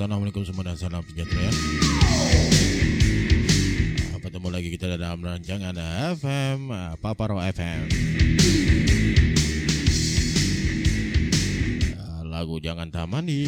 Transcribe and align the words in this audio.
Assalamualaikum 0.00 0.48
semua 0.48 0.64
dan 0.64 0.80
salam 0.80 1.04
sejahtera 1.12 1.44
ya. 1.44 1.52
Bertemu 4.16 4.48
lagi 4.48 4.72
kita 4.72 4.96
dalam 4.96 5.20
rancangan 5.20 5.76
FM 6.16 6.72
ah, 6.72 6.96
Paparo 6.96 7.36
FM. 7.36 7.84
Ah, 12.00 12.24
Lagu 12.24 12.56
Jangan 12.64 12.88
Tak 12.88 13.12
Mandi 13.12 13.44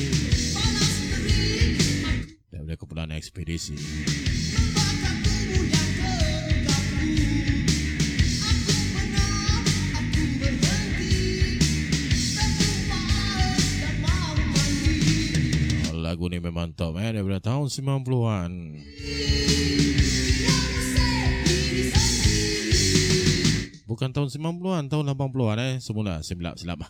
Daripada 2.52 2.76
kumpulan 2.76 3.16
ekspedisi. 3.16 3.80
Lagu 16.22 16.30
ni 16.30 16.38
memang 16.38 16.70
top 16.70 17.02
eh 17.02 17.10
daripada 17.10 17.42
tahun 17.42 17.66
90-an. 17.66 18.78
Bukan 23.90 24.14
tahun 24.14 24.30
90-an, 24.30 24.86
tahun 24.86 25.18
80-an 25.18 25.58
eh. 25.58 25.82
Semula 25.82 26.22
silap 26.22 26.62
silap. 26.62 26.78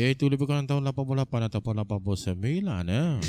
Iaitu 0.00 0.32
lebih 0.32 0.48
kurang 0.48 0.64
tahun 0.64 0.88
88 0.88 1.52
ataupun 1.52 1.84
89 1.84 2.40
eh. 2.88 3.20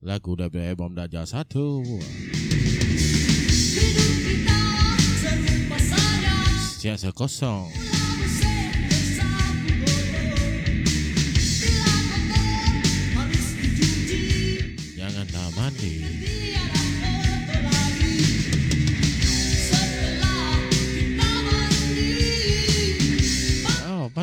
Lagu 0.00 0.32
daripada 0.40 0.72
album 0.72 0.96
Dajjal 0.96 1.28
1. 1.28 1.52
Siasa 6.80 7.12
kosong. 7.12 7.87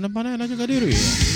Oh, 0.06 0.10
pandai-pandai 0.14 0.38
lah 0.38 0.46
jaga 0.46 0.66
diri. 0.70 1.35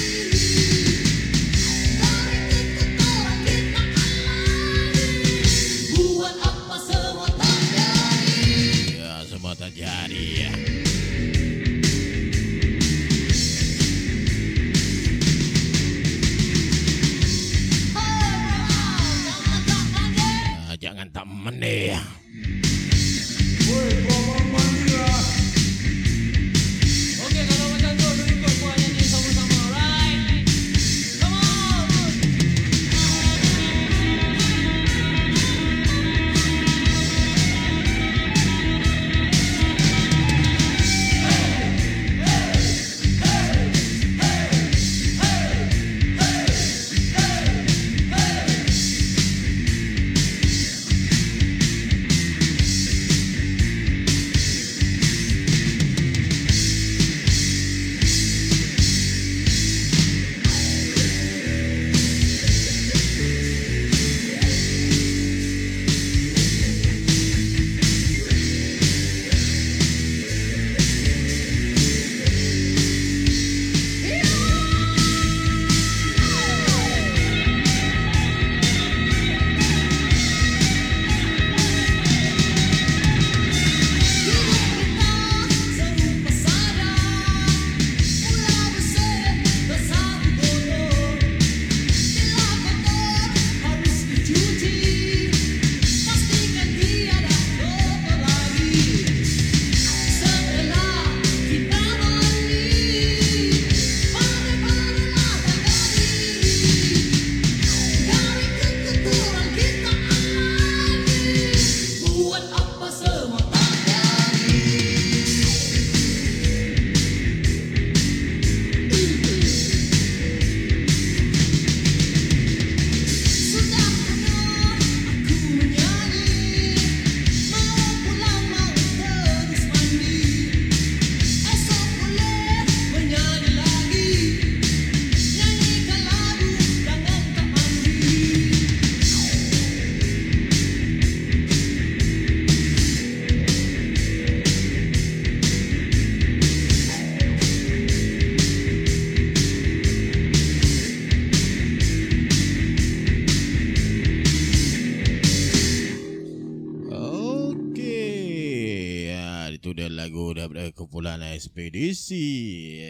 Ekspedisi. 161.60 162.24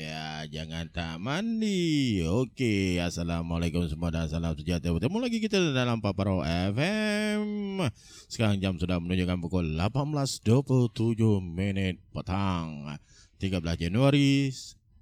Ya, 0.06 0.46
jangan 0.46 0.86
tak 0.94 1.18
mandi. 1.18 2.22
Okey. 2.22 3.02
Assalamualaikum 3.02 3.90
semua 3.90 4.14
dan 4.14 4.30
salam 4.30 4.54
sejahtera. 4.54 4.94
Bertemu 4.94 5.18
lagi 5.18 5.42
kita 5.42 5.58
dalam 5.74 5.98
Paparo 6.06 6.46
FM. 6.46 7.82
Sekarang 8.30 8.62
jam 8.62 8.78
sudah 8.78 9.02
menunjukkan 9.02 9.42
pukul 9.42 9.74
18.27 9.74 11.42
minit 11.42 11.98
petang. 12.14 12.94
13 13.42 13.90
Januari 13.90 14.54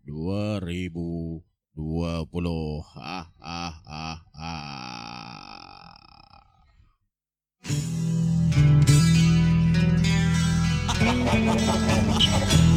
2020. 0.08 1.44
Ah, 2.96 3.28
ah, 3.44 3.76
ah, 3.84 4.24
ah. 4.32 4.88
Itu 12.48 12.77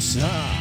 saksikan 0.00 0.24
lebih 0.24 0.59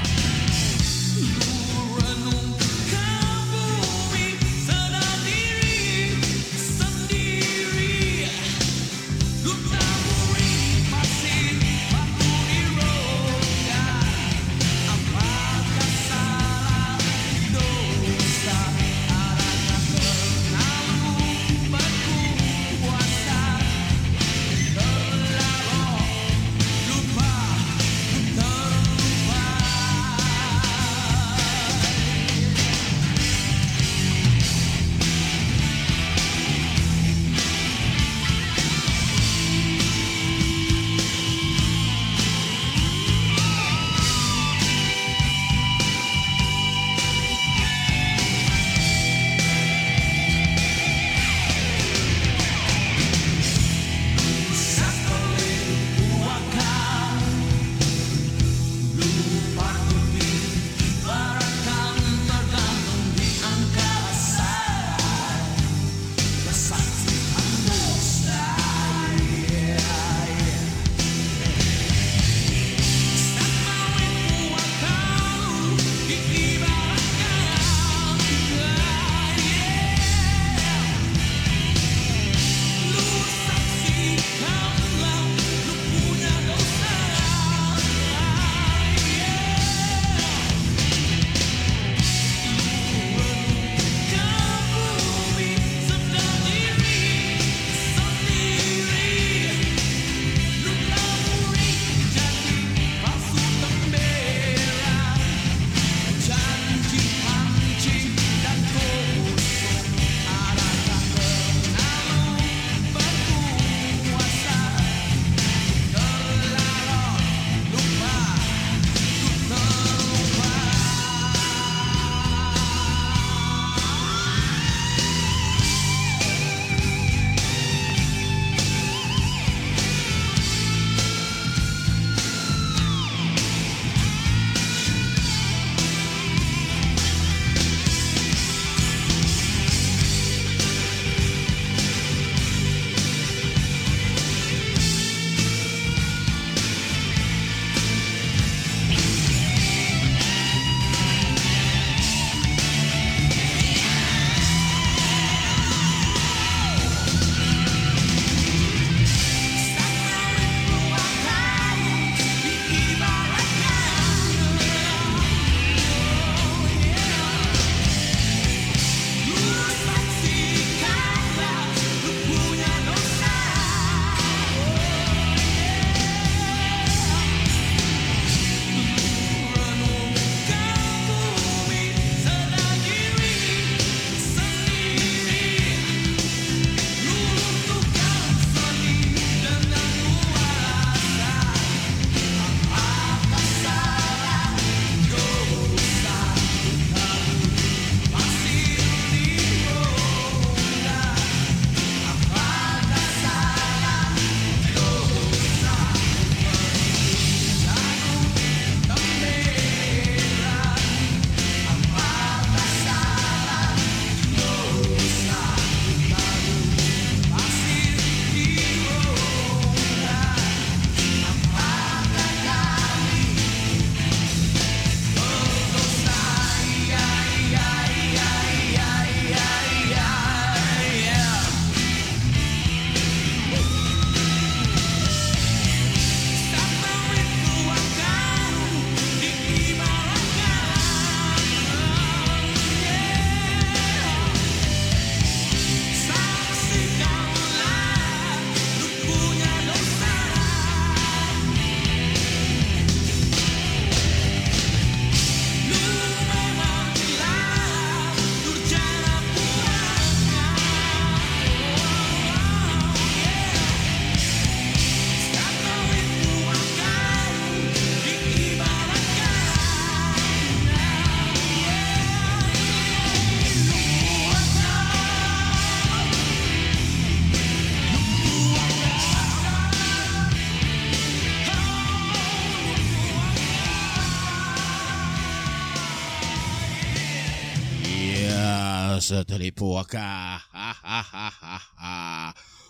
Setelipu 289.09 289.73
akah. 289.73 290.37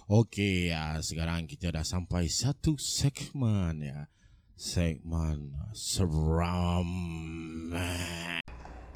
Okey, 0.08 0.72
ya, 0.72 0.96
sekarang 1.04 1.44
kita 1.52 1.68
dah 1.68 1.84
sampai 1.84 2.32
satu 2.32 2.80
segmen 2.80 3.84
ya. 3.84 4.08
Segmen 4.56 5.52
seram. 5.76 6.88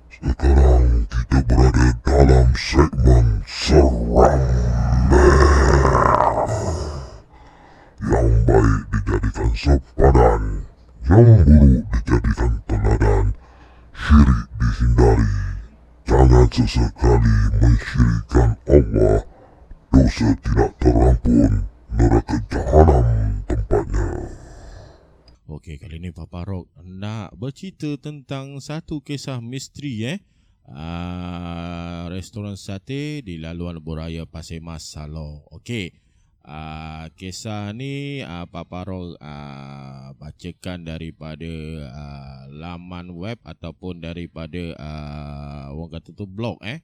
Sekarang 0.07 1.03
kita 1.03 1.39
berada 1.43 1.91
dalam 2.07 2.47
segmen 2.55 3.43
seram 3.43 4.39
Yang 8.07 8.29
baik 8.47 8.81
dijadikan 8.87 9.51
sepadan 9.51 10.41
Yang 11.11 11.27
buruk 11.43 11.83
dijadikan 11.91 12.53
teladan 12.71 13.25
Syirik 13.91 14.47
dihindari 14.55 15.31
Jangan 16.07 16.45
sesekali 16.63 17.35
mensyirikkan 17.59 18.55
Allah 18.71 19.19
Dosa 19.91 20.31
tidak 20.39 20.71
terampun 20.79 21.67
Neraka 21.91 22.37
jahanam 22.47 23.05
tempatnya 23.45 24.07
Okey, 25.43 25.75
kali 25.75 25.99
ni 25.99 26.09
Papa 26.15 26.47
Rock 26.47 26.71
nak 26.81 27.35
bercerita 27.35 27.99
tentang 27.99 28.63
satu 28.63 29.03
kisah 29.03 29.43
misteri 29.43 30.07
eh. 30.07 30.19
Uh, 30.63 32.07
restoran 32.07 32.55
sate 32.55 33.19
di 33.19 33.35
laluan 33.35 33.83
Boraya 33.83 34.23
Pasir 34.23 34.63
Mas 34.63 34.87
Salo. 34.87 35.43
Okey. 35.51 36.02
Uh, 36.43 37.07
kisah 37.15 37.71
ni 37.71 38.19
uh, 38.19 38.43
Papa 38.51 38.83
Rock 38.83 39.15
uh, 39.15 40.11
bacakan 40.19 40.83
daripada 40.83 41.47
uh, 41.87 42.51
laman 42.51 43.15
web 43.15 43.39
ataupun 43.47 44.03
daripada 44.03 44.75
uh, 44.75 45.71
orang 45.71 46.03
kata 46.03 46.11
tu 46.11 46.27
blog 46.27 46.59
eh. 46.67 46.83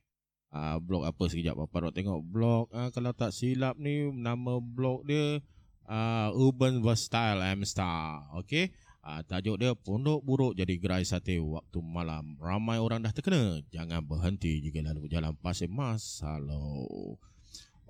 Uh, 0.56 0.80
blog 0.80 1.04
apa 1.04 1.28
sekejap 1.28 1.60
Papa 1.60 1.84
Rock 1.84 1.94
tengok 2.00 2.24
blog 2.24 2.72
uh, 2.72 2.88
kalau 2.96 3.12
tak 3.12 3.36
silap 3.36 3.76
ni 3.76 4.08
nama 4.08 4.64
blog 4.64 5.04
dia 5.04 5.44
uh, 5.92 6.30
Urban 6.40 6.80
Versatile 6.80 7.44
M 7.60 7.68
Star. 7.68 8.32
Okey. 8.40 8.72
Uh, 9.00 9.24
tajuk 9.28 9.60
dia 9.60 9.76
Pondok 9.76 10.24
Buruk 10.24 10.54
jadi 10.56 10.76
gerai 10.80 11.04
sate 11.04 11.36
waktu 11.36 11.80
malam. 11.84 12.40
Ramai 12.40 12.80
orang 12.80 13.04
dah 13.04 13.12
terkena. 13.12 13.60
Jangan 13.76 14.08
berhenti 14.08 14.64
jika 14.64 14.80
lalu 14.86 15.12
jalan 15.12 15.36
Pasir 15.36 15.68
Mas. 15.68 16.24
Halo. 16.24 17.20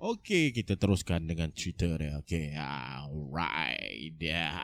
Okey, 0.00 0.56
kita 0.56 0.80
teruskan 0.80 1.28
dengan 1.28 1.52
cerita 1.52 1.84
dia. 2.00 2.16
Okey, 2.24 2.56
alright. 2.56 4.16
Yeah. 4.16 4.56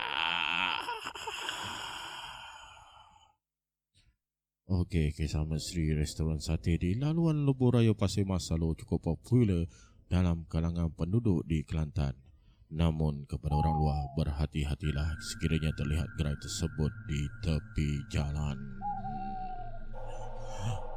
Okey, 4.64 5.12
kisah 5.12 5.44
misteri 5.44 5.92
restoran 5.92 6.40
sate 6.40 6.80
di 6.80 6.96
laluan 6.96 7.44
Lebuh 7.44 7.76
Raya 7.76 7.92
Pasir 7.92 8.24
Mas 8.24 8.48
selalu 8.48 8.80
cukup 8.80 9.12
popular 9.12 9.68
dalam 10.08 10.48
kalangan 10.48 10.88
penduduk 10.96 11.44
di 11.44 11.68
Kelantan. 11.68 12.16
Namun 12.72 13.28
kepada 13.28 13.60
orang 13.60 13.76
luar 13.76 14.08
berhati-hatilah 14.16 15.20
sekiranya 15.20 15.68
terlihat 15.76 16.08
gerai 16.16 16.34
tersebut 16.40 16.92
di 17.12 17.20
tepi 17.44 17.90
jalan. 18.08 18.56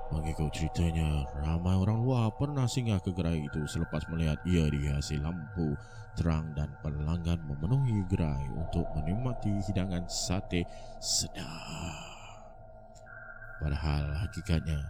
Mengikut 0.09 0.49
ceritanya, 0.49 1.21
ramai 1.45 1.77
orang 1.77 2.01
luar 2.01 2.33
pernah 2.33 2.65
singgah 2.65 2.97
ke 2.97 3.13
gerai 3.13 3.45
itu 3.45 3.61
selepas 3.69 4.09
melihat 4.09 4.41
ia 4.41 4.65
dihiasi 4.65 5.21
lampu 5.21 5.77
terang 6.17 6.49
dan 6.57 6.73
pelanggan 6.81 7.37
memenuhi 7.45 8.01
gerai 8.09 8.49
untuk 8.57 8.89
menikmati 8.97 9.53
hidangan 9.69 10.09
sate 10.09 10.65
sedap. 10.97 12.09
Padahal 13.61 14.17
hakikatnya 14.25 14.81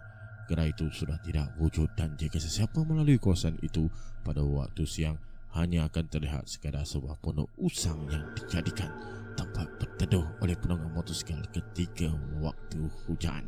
gerai 0.48 0.72
itu 0.72 0.88
sudah 0.88 1.20
tidak 1.20 1.52
wujud 1.60 1.92
dan 1.94 2.16
jika 2.16 2.40
sesiapa 2.40 2.80
melalui 2.88 3.20
kawasan 3.20 3.60
itu 3.60 3.92
pada 4.24 4.40
waktu 4.40 4.88
siang 4.88 5.20
hanya 5.52 5.90
akan 5.90 6.06
terlihat 6.06 6.46
sekadar 6.46 6.86
sebuah 6.86 7.18
pondok 7.18 7.50
usang 7.58 8.06
yang 8.08 8.22
dijadikan 8.38 8.90
tempat 9.34 9.66
berteduh 9.82 10.26
oleh 10.42 10.54
penunggang 10.58 10.94
motosikal 10.94 11.42
ketika 11.50 12.08
waktu 12.38 12.86
hujan. 13.06 13.44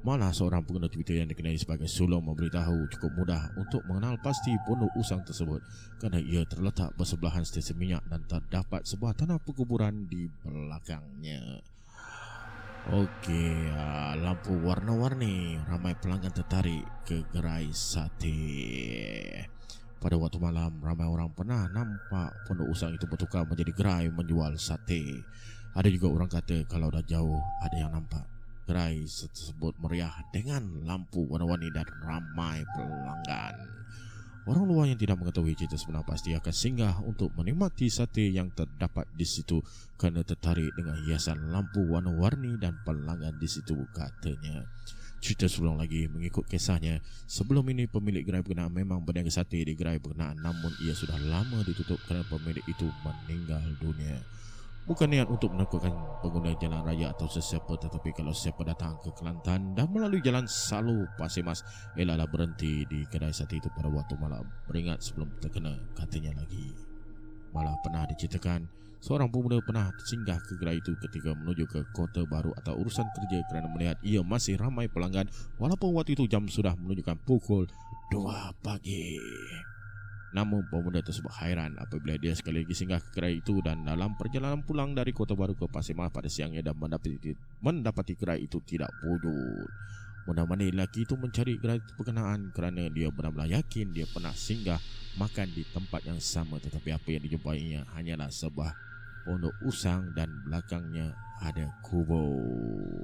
Malah 0.00 0.32
seorang 0.32 0.64
pengguna 0.64 0.88
Twitter 0.88 1.20
yang 1.20 1.28
dikenali 1.28 1.60
sebagai 1.60 1.84
Sulong 1.84 2.24
memberitahu 2.24 2.88
cukup 2.96 3.20
mudah 3.20 3.52
untuk 3.60 3.84
mengenal 3.84 4.16
pasti 4.24 4.48
pondok 4.64 4.88
usang 4.96 5.20
tersebut 5.20 5.60
kerana 6.00 6.16
ia 6.16 6.40
terletak 6.48 6.96
bersebelahan 6.96 7.44
stesen 7.44 7.76
minyak 7.76 8.00
dan 8.08 8.24
terdapat 8.24 8.88
sebuah 8.88 9.12
tanah 9.12 9.36
perkuburan 9.44 10.08
di 10.08 10.24
belakangnya. 10.40 11.60
Okey, 12.88 13.76
uh, 13.76 14.16
lampu 14.16 14.56
warna-warni 14.64 15.60
ramai 15.68 15.92
pelanggan 16.00 16.32
tertarik 16.32 16.80
ke 17.04 17.20
gerai 17.28 17.68
sate. 17.68 18.40
Pada 20.00 20.16
waktu 20.16 20.40
malam, 20.40 20.80
ramai 20.80 21.04
orang 21.04 21.28
pernah 21.36 21.68
nampak 21.68 22.48
pondok 22.48 22.72
usang 22.72 22.96
itu 22.96 23.04
bertukar 23.04 23.44
menjadi 23.44 23.76
gerai 23.76 24.08
menjual 24.08 24.56
sate. 24.56 25.04
Ada 25.76 25.92
juga 25.92 26.08
orang 26.08 26.32
kata 26.32 26.64
kalau 26.64 26.88
dah 26.88 27.04
jauh 27.04 27.36
ada 27.60 27.76
yang 27.76 27.92
nampak. 27.92 28.39
Gerai 28.70 29.02
tersebut 29.02 29.74
meriah 29.82 30.14
dengan 30.30 30.62
lampu 30.86 31.26
warna-warni 31.26 31.74
dan 31.74 31.90
ramai 32.06 32.62
pelanggan. 32.70 33.58
Orang 34.46 34.70
luar 34.70 34.86
yang 34.86 34.94
tidak 34.94 35.18
mengetahui 35.18 35.58
cerita 35.58 35.74
sebenar 35.74 36.06
pasti 36.06 36.38
akan 36.38 36.54
singgah 36.54 37.02
untuk 37.02 37.34
menikmati 37.34 37.90
sate 37.90 38.30
yang 38.30 38.54
terdapat 38.54 39.10
di 39.18 39.26
situ 39.26 39.58
kerana 39.98 40.22
tertarik 40.22 40.70
dengan 40.78 41.02
hiasan 41.02 41.50
lampu 41.50 41.82
warna-warni 41.82 42.62
dan 42.62 42.78
pelanggan 42.86 43.42
di 43.42 43.50
situ 43.50 43.74
katanya. 43.90 44.62
Cerita 45.18 45.50
sebelum 45.50 45.74
lagi 45.74 46.06
mengikut 46.06 46.46
kisahnya, 46.46 47.02
sebelum 47.26 47.66
ini 47.74 47.90
pemilik 47.90 48.22
gerai 48.22 48.46
berkenaan 48.46 48.70
memang 48.70 49.02
berniaga 49.02 49.34
sate 49.34 49.66
di 49.66 49.74
gerai 49.74 49.98
berkenaan 49.98 50.38
namun 50.38 50.70
ia 50.86 50.94
sudah 50.94 51.18
lama 51.18 51.66
ditutup 51.66 51.98
kerana 52.06 52.22
pemilik 52.30 52.62
itu 52.70 52.86
meninggal 53.02 53.66
dunia. 53.82 54.22
Bukan 54.88 55.12
niat 55.12 55.28
untuk 55.28 55.52
menakutkan 55.54 55.92
pengguna 56.24 56.56
jalan 56.58 56.82
raya 56.82 57.12
atau 57.12 57.28
sesiapa 57.28 57.78
tetapi 57.78 58.10
kalau 58.16 58.34
siapa 58.34 58.64
datang 58.64 58.96
ke 58.98 59.12
Kelantan 59.14 59.76
dan 59.76 59.86
melalui 59.92 60.18
jalan 60.24 60.48
Salu 60.48 61.06
Pasir 61.14 61.46
Mas 61.46 61.62
elaklah 61.94 62.26
berhenti 62.26 62.88
di 62.88 63.06
kedai 63.06 63.30
sate 63.30 63.60
itu 63.60 63.68
pada 63.76 63.86
waktu 63.92 64.18
malam 64.18 64.42
beringat 64.66 64.98
sebelum 65.04 65.30
terkena 65.38 65.78
katanya 65.94 66.42
lagi. 66.42 66.74
Malah 67.54 67.78
pernah 67.86 68.02
diceritakan 68.10 68.66
seorang 68.98 69.30
pemuda 69.30 69.62
pernah 69.62 69.94
singgah 70.02 70.42
ke 70.42 70.58
gerai 70.58 70.82
itu 70.82 70.92
ketika 71.06 71.38
menuju 71.38 71.70
ke 71.70 71.80
kota 71.94 72.26
baru 72.26 72.50
atau 72.58 72.74
urusan 72.80 73.06
kerja 73.14 73.46
kerana 73.46 73.70
melihat 73.70 73.96
ia 74.02 74.26
masih 74.26 74.58
ramai 74.58 74.90
pelanggan 74.90 75.30
walaupun 75.62 75.94
waktu 75.94 76.18
itu 76.18 76.26
jam 76.26 76.50
sudah 76.50 76.74
menunjukkan 76.74 77.14
pukul 77.28 77.68
2 78.10 78.64
pagi. 78.64 79.22
Namun 80.30 80.62
pemuda 80.70 81.02
tersebut 81.02 81.30
hairan 81.42 81.74
apabila 81.78 82.14
dia 82.14 82.30
sekali 82.38 82.62
lagi 82.62 82.74
singgah 82.74 83.02
ke 83.02 83.18
gerai 83.18 83.42
itu 83.42 83.58
dan 83.62 83.82
dalam 83.82 84.14
perjalanan 84.14 84.62
pulang 84.62 84.94
dari 84.94 85.10
Kota 85.10 85.34
Baru 85.34 85.58
ke 85.58 85.66
Pasir 85.66 85.98
Mas 85.98 86.14
pada 86.14 86.30
siangnya 86.30 86.62
dan 86.62 86.78
mendapati, 86.78 87.34
mendapati 87.58 88.14
gerai 88.14 88.46
itu 88.46 88.62
tidak 88.62 88.90
wujud. 89.02 89.66
Mudah-mudahan 90.28 90.70
lelaki 90.70 91.08
itu 91.08 91.16
mencari 91.16 91.56
gerai 91.58 91.80
itu 91.80 91.92
berkenaan 91.96 92.52
kerana 92.52 92.86
dia 92.92 93.08
benar-benar 93.10 93.50
yakin 93.50 93.90
dia 93.90 94.06
pernah 94.06 94.30
singgah 94.36 94.78
makan 95.16 95.48
di 95.50 95.64
tempat 95.66 96.06
yang 96.06 96.20
sama 96.22 96.60
tetapi 96.60 96.92
apa 96.92 97.08
yang 97.10 97.22
dijumpainya 97.26 97.88
hanyalah 97.96 98.30
sebuah 98.30 98.70
pondok 99.24 99.56
usang 99.64 100.12
dan 100.12 100.28
belakangnya 100.44 101.16
ada 101.40 101.72
kubur. 101.80 102.99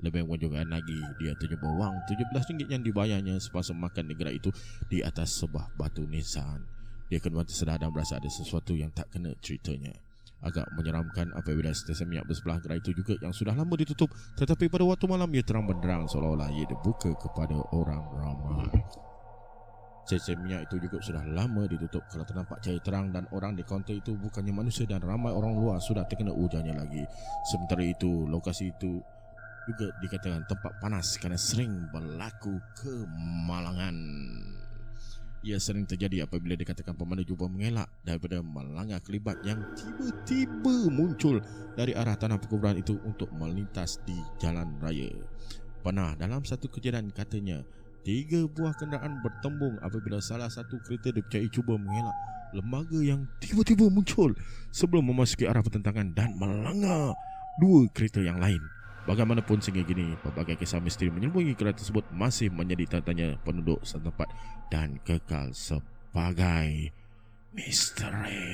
Lebih 0.00 0.24
menunjukkan 0.24 0.68
lagi 0.72 1.00
dia 1.20 1.36
terjumpa 1.36 1.68
wang 1.76 1.92
RM17 2.08 2.72
yang 2.72 2.80
dibayarnya 2.80 3.36
semasa 3.36 3.76
makan 3.76 4.16
gerai 4.16 4.40
itu 4.40 4.48
di 4.88 5.04
atas 5.04 5.36
sebuah 5.36 5.76
batu 5.76 6.08
nisan. 6.08 6.64
Dia 7.12 7.20
kemudian 7.20 7.44
tersedar 7.44 7.76
dan 7.76 7.92
berasa 7.92 8.16
ada 8.16 8.30
sesuatu 8.32 8.72
yang 8.72 8.88
tak 8.96 9.12
kena 9.12 9.36
ceritanya. 9.44 9.92
Agak 10.40 10.72
menyeramkan 10.72 11.36
apabila 11.36 11.68
stesen 11.76 12.08
minyak 12.08 12.24
bersebelah 12.24 12.64
gerai 12.64 12.80
itu 12.80 12.96
juga 12.96 13.12
yang 13.20 13.36
sudah 13.36 13.52
lama 13.52 13.76
ditutup 13.76 14.08
tetapi 14.40 14.72
pada 14.72 14.88
waktu 14.88 15.04
malam 15.04 15.28
ia 15.36 15.44
terang 15.44 15.68
benderang 15.68 16.08
seolah-olah 16.08 16.48
ia 16.48 16.64
dibuka 16.64 17.12
kepada 17.12 17.60
orang 17.76 18.00
ramai. 18.16 18.72
Stesen 20.08 20.40
minyak 20.40 20.64
itu 20.64 20.80
juga 20.80 20.96
sudah 21.04 21.22
lama 21.28 21.68
ditutup 21.68 22.00
kalau 22.08 22.24
ternampak 22.24 22.56
cahaya 22.64 22.80
terang 22.80 23.12
dan 23.12 23.28
orang 23.36 23.52
di 23.52 23.62
kaunter 23.68 24.00
itu 24.00 24.16
bukannya 24.16 24.50
manusia 24.50 24.88
dan 24.88 25.04
ramai 25.04 25.28
orang 25.28 25.52
luar 25.60 25.76
sudah 25.76 26.08
terkena 26.08 26.32
ujarnya 26.32 26.72
lagi. 26.72 27.04
Sementara 27.52 27.84
itu, 27.84 28.24
lokasi 28.24 28.72
itu 28.72 29.04
juga 29.70 29.94
dikatakan 30.02 30.42
tempat 30.50 30.82
panas 30.82 31.14
kerana 31.14 31.38
sering 31.38 31.86
berlaku 31.94 32.58
kemalangan. 32.74 33.94
Ia 35.40 35.56
sering 35.56 35.88
terjadi 35.88 36.28
apabila 36.28 36.52
dikatakan 36.52 36.92
pemandu 36.98 37.32
cuba 37.32 37.48
mengelak 37.48 37.88
daripada 38.04 38.44
melanggar 38.44 39.00
kelibat 39.00 39.40
yang 39.40 39.62
tiba-tiba 39.72 40.92
muncul 40.92 41.40
dari 41.78 41.96
arah 41.96 42.12
tanah 42.12 42.36
perkuburan 42.36 42.76
itu 42.76 43.00
untuk 43.08 43.32
melintas 43.32 44.02
di 44.04 44.18
jalan 44.36 44.76
raya. 44.84 45.08
Pernah 45.80 46.12
dalam 46.20 46.44
satu 46.44 46.68
kejadian 46.68 47.08
katanya, 47.08 47.64
tiga 48.04 48.44
buah 48.44 48.76
kenderaan 48.76 49.24
bertembung 49.24 49.80
apabila 49.80 50.20
salah 50.20 50.52
satu 50.52 50.76
kereta 50.84 51.08
dipercayai 51.08 51.48
cuba 51.48 51.80
mengelak 51.80 52.16
lembaga 52.52 52.98
yang 52.98 53.24
tiba-tiba 53.38 53.86
muncul 53.88 54.34
sebelum 54.74 55.08
memasuki 55.08 55.46
arah 55.46 55.62
pertentangan 55.62 56.12
dan 56.12 56.34
melanggar 56.36 57.14
dua 57.62 57.88
kereta 57.96 58.20
yang 58.20 58.36
lain. 58.36 58.60
Bagaimanapun 59.08 59.64
sehingga 59.64 59.80
kini, 59.88 60.12
pelbagai 60.20 60.60
kisah 60.60 60.76
misteri 60.76 61.08
menyelubungi 61.08 61.56
kereta 61.56 61.80
tersebut 61.80 62.04
masih 62.12 62.52
menjadi 62.52 62.96
tanda 63.00 63.10
tanya 63.10 63.28
penduduk 63.42 63.80
setempat 63.80 64.28
dan 64.68 65.00
kekal 65.02 65.50
sebagai 65.56 66.92
misteri. 67.56 68.44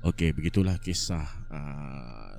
Okey, 0.00 0.32
begitulah 0.32 0.80
kisah 0.80 1.28
uh, 1.52 2.34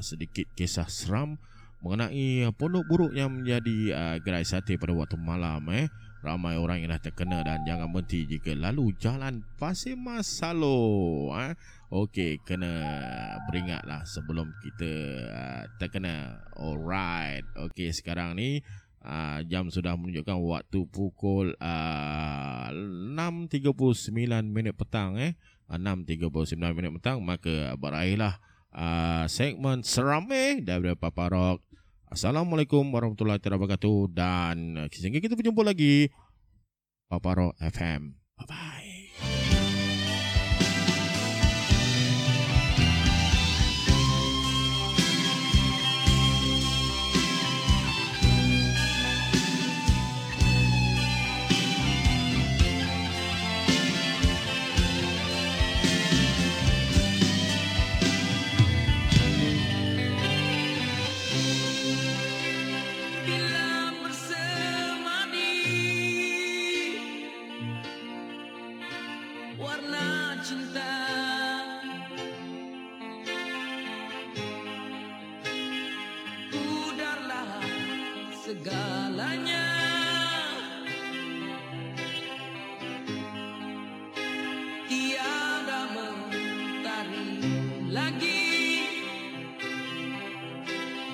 sedikit 0.00 0.48
kisah 0.56 0.88
seram 0.88 1.36
mengenai 1.84 2.48
uh, 2.48 2.52
pondok 2.56 2.88
buruk 2.88 3.12
yang 3.12 3.28
menjadi 3.28 3.76
uh, 3.92 4.16
gerai 4.24 4.42
sate 4.42 4.80
pada 4.80 4.96
waktu 4.96 5.20
malam 5.20 5.60
eh. 5.68 5.86
Ramai 6.24 6.56
orang 6.56 6.80
yang 6.80 6.96
dah 6.96 7.04
terkena 7.04 7.44
dan 7.44 7.68
jangan 7.68 7.92
berhenti 7.92 8.24
jika 8.24 8.56
lalu 8.56 8.96
jalan 8.96 9.44
Pasir 9.60 9.92
Mas 9.92 10.24
Salo. 10.24 11.28
Eh. 11.36 11.52
Okey, 11.92 12.40
kena 12.48 12.72
beringatlah 13.44 14.08
sebelum 14.08 14.48
kita 14.64 14.92
uh, 15.28 15.62
terkena. 15.76 16.40
Alright. 16.56 17.44
Okey, 17.60 17.92
sekarang 17.92 18.40
ni 18.40 18.64
uh, 19.04 19.44
jam 19.44 19.68
sudah 19.68 20.00
menunjukkan 20.00 20.40
waktu 20.40 20.80
pukul 20.88 21.52
uh, 21.60 22.72
6.39 22.72 23.76
minit 24.48 24.72
petang 24.80 25.20
eh. 25.20 25.36
6.39 25.68 26.56
minit 26.56 26.92
petang 26.96 27.20
maka 27.20 27.76
berakhirlah 27.76 28.40
uh, 28.72 29.28
segmen 29.28 29.84
Serame 29.84 30.64
daripada 30.64 30.96
Papa 30.96 31.28
Rock. 31.28 31.73
Assalamualaikum 32.14 32.94
warahmatullahi 32.94 33.42
wabarakatuh 33.42 33.98
dan 34.14 34.78
uh, 34.78 34.86
sehingga 34.86 35.18
kita 35.18 35.34
berjumpa 35.34 35.66
lagi 35.66 36.14
Papa 37.10 37.30
Rock 37.34 37.58
FM. 37.58 38.14
Bye 38.38 38.83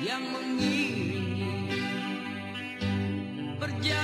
yang 0.00 0.24
mengiringi 0.32 1.76
perjalanan 3.60 3.99